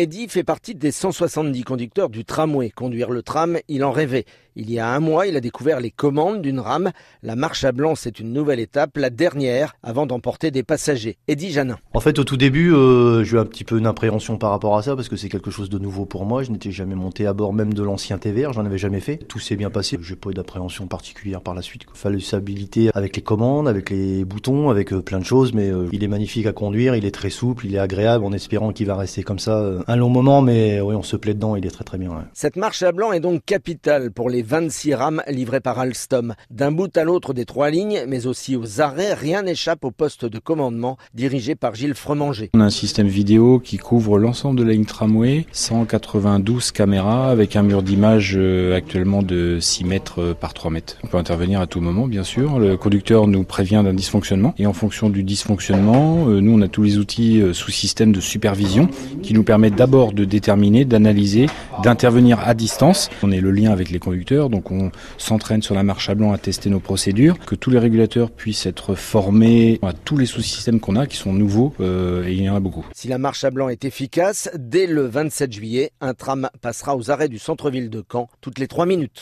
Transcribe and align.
Eddy 0.00 0.28
fait 0.28 0.44
partie 0.44 0.74
des 0.74 0.92
170 0.92 1.62
conducteurs 1.62 2.08
du 2.08 2.24
tramway. 2.24 2.70
Conduire 2.70 3.10
le 3.10 3.22
tram, 3.22 3.58
il 3.68 3.84
en 3.84 3.90
rêvait. 3.90 4.24
Il 4.56 4.70
y 4.70 4.78
a 4.78 4.88
un 4.88 5.00
mois, 5.00 5.26
il 5.26 5.36
a 5.36 5.40
découvert 5.40 5.80
les 5.80 5.90
commandes 5.90 6.42
d'une 6.42 6.58
rame. 6.58 6.90
La 7.22 7.36
marche 7.36 7.64
à 7.64 7.72
blanc, 7.72 7.94
c'est 7.94 8.18
une 8.18 8.32
nouvelle 8.32 8.58
étape, 8.58 8.96
la 8.96 9.10
dernière, 9.10 9.74
avant 9.82 10.06
d'emporter 10.06 10.50
des 10.50 10.62
passagers. 10.62 11.18
Eddy 11.28 11.50
Janin. 11.50 11.78
En 11.94 12.00
fait, 12.00 12.18
au 12.18 12.24
tout 12.24 12.36
début, 12.36 12.74
euh, 12.74 13.22
j'ai 13.22 13.36
eu 13.36 13.38
un 13.38 13.44
petit 13.44 13.64
peu 13.64 13.78
une 13.78 13.86
appréhension 13.86 14.38
par 14.38 14.50
rapport 14.50 14.76
à 14.76 14.82
ça, 14.82 14.96
parce 14.96 15.08
que 15.08 15.16
c'est 15.16 15.28
quelque 15.28 15.50
chose 15.50 15.70
de 15.70 15.78
nouveau 15.78 16.04
pour 16.04 16.24
moi. 16.24 16.42
Je 16.42 16.50
n'étais 16.50 16.72
jamais 16.72 16.96
monté 16.96 17.26
à 17.26 17.32
bord 17.32 17.52
même 17.52 17.74
de 17.74 17.82
l'ancien 17.82 18.18
TVR, 18.18 18.52
j'en 18.52 18.64
avais 18.66 18.78
jamais 18.78 19.00
fait. 19.00 19.18
Tout 19.18 19.38
s'est 19.38 19.56
bien 19.56 19.70
passé. 19.70 19.98
J'ai 20.00 20.16
pas 20.16 20.30
eu 20.30 20.34
d'appréhension 20.34 20.86
particulière 20.86 21.42
par 21.42 21.54
la 21.54 21.62
suite. 21.62 21.82
Il 21.92 21.98
fallait 21.98 22.20
s'habiliter 22.20 22.90
avec 22.94 23.14
les 23.16 23.22
commandes, 23.22 23.68
avec 23.68 23.90
les 23.90 24.24
boutons, 24.24 24.70
avec 24.70 24.92
euh, 24.92 25.00
plein 25.00 25.20
de 25.20 25.24
choses, 25.24 25.52
mais 25.52 25.70
euh, 25.70 25.88
il 25.92 26.02
est 26.02 26.08
magnifique 26.08 26.46
à 26.46 26.52
conduire, 26.52 26.96
il 26.96 27.04
est 27.04 27.14
très 27.14 27.30
souple, 27.30 27.66
il 27.66 27.74
est 27.74 27.78
agréable, 27.78 28.24
en 28.24 28.32
espérant 28.32 28.72
qu'il 28.72 28.86
va 28.86 28.96
rester 28.96 29.22
comme 29.22 29.38
ça 29.38 29.64
un 29.86 29.96
long 29.96 30.08
moment, 30.08 30.42
mais 30.42 30.80
oui, 30.80 30.94
on 30.94 31.02
se 31.02 31.16
plaît 31.16 31.34
dedans, 31.34 31.56
il 31.56 31.64
est 31.66 31.70
très 31.70 31.84
très 31.84 31.98
bien. 31.98 32.10
Cette 32.34 32.56
marche 32.56 32.82
à 32.82 32.92
blanc 32.92 33.12
est 33.12 33.20
donc 33.20 33.44
capitale 33.44 34.10
pour 34.10 34.28
les 34.28 34.39
26 34.42 34.94
rames 34.94 35.22
livrées 35.28 35.60
par 35.60 35.78
Alstom. 35.78 36.34
D'un 36.50 36.72
bout 36.72 36.96
à 36.96 37.04
l'autre 37.04 37.34
des 37.34 37.44
trois 37.44 37.70
lignes, 37.70 38.04
mais 38.06 38.26
aussi 38.26 38.56
aux 38.56 38.80
arrêts, 38.80 39.14
rien 39.14 39.42
n'échappe 39.42 39.84
au 39.84 39.90
poste 39.90 40.24
de 40.24 40.38
commandement 40.38 40.96
dirigé 41.14 41.54
par 41.54 41.74
Gilles 41.74 41.94
Fremanger. 41.94 42.50
On 42.54 42.60
a 42.60 42.64
un 42.64 42.70
système 42.70 43.08
vidéo 43.08 43.58
qui 43.58 43.76
couvre 43.76 44.18
l'ensemble 44.18 44.58
de 44.58 44.64
la 44.64 44.72
ligne 44.72 44.84
tramway, 44.84 45.46
192 45.52 46.72
caméras 46.72 47.30
avec 47.30 47.56
un 47.56 47.62
mur 47.62 47.82
d'image 47.82 48.34
euh, 48.36 48.76
actuellement 48.76 49.22
de 49.22 49.58
6 49.60 49.84
mètres 49.84 50.20
euh, 50.20 50.34
par 50.34 50.54
3 50.54 50.70
mètres. 50.70 50.96
On 51.04 51.08
peut 51.08 51.18
intervenir 51.18 51.60
à 51.60 51.66
tout 51.66 51.80
moment, 51.80 52.06
bien 52.06 52.24
sûr. 52.24 52.58
Le 52.58 52.76
conducteur 52.76 53.26
nous 53.26 53.44
prévient 53.44 53.82
d'un 53.84 53.94
dysfonctionnement 53.94 54.54
et 54.58 54.66
en 54.66 54.72
fonction 54.72 55.10
du 55.10 55.22
dysfonctionnement, 55.22 56.28
euh, 56.28 56.40
nous 56.40 56.52
on 56.52 56.62
a 56.62 56.68
tous 56.68 56.82
les 56.82 56.98
outils 56.98 57.42
sous 57.52 57.70
système 57.70 58.12
de 58.12 58.20
supervision 58.20 58.88
qui 59.22 59.34
nous 59.34 59.42
permettent 59.42 59.76
d'abord 59.76 60.12
de 60.12 60.24
déterminer, 60.24 60.84
d'analyser, 60.84 61.46
d'intervenir 61.82 62.40
à 62.40 62.54
distance. 62.54 63.08
On 63.22 63.30
est 63.30 63.40
le 63.40 63.50
lien 63.50 63.72
avec 63.72 63.90
les 63.90 63.98
conducteurs, 63.98 64.50
donc 64.50 64.70
on 64.70 64.90
s'entraîne 65.18 65.62
sur 65.62 65.74
la 65.74 65.82
marche 65.82 66.08
à 66.08 66.14
blanc 66.14 66.32
à 66.32 66.38
tester 66.38 66.70
nos 66.70 66.80
procédures, 66.80 67.38
que 67.38 67.54
tous 67.54 67.70
les 67.70 67.78
régulateurs 67.78 68.30
puissent 68.30 68.66
être 68.66 68.94
formés 68.94 69.78
à 69.82 69.92
tous 69.92 70.16
les 70.16 70.26
sous-systèmes 70.26 70.80
qu'on 70.80 70.96
a 70.96 71.06
qui 71.06 71.16
sont 71.16 71.32
nouveaux 71.32 71.74
euh, 71.80 72.26
et 72.26 72.32
il 72.32 72.42
y 72.42 72.50
en 72.50 72.56
a 72.56 72.60
beaucoup. 72.60 72.86
Si 72.94 73.08
la 73.08 73.18
marche 73.18 73.44
à 73.44 73.50
blanc 73.50 73.68
est 73.68 73.84
efficace, 73.84 74.50
dès 74.56 74.86
le 74.86 75.06
27 75.06 75.52
juillet, 75.52 75.90
un 76.00 76.14
tram 76.14 76.48
passera 76.60 76.96
aux 76.96 77.10
arrêts 77.10 77.28
du 77.28 77.38
centre-ville 77.38 77.90
de 77.90 78.04
Caen 78.10 78.28
toutes 78.40 78.58
les 78.58 78.68
3 78.68 78.86
minutes. 78.86 79.18